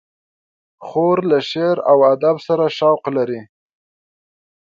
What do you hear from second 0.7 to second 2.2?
خور له شعر و